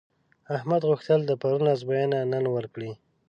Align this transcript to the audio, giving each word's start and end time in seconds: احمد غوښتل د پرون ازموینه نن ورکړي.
احمد 0.57 0.81
غوښتل 0.89 1.19
د 1.25 1.31
پرون 1.41 1.65
ازموینه 1.75 2.19
نن 2.33 2.45
ورکړي. 2.55 2.91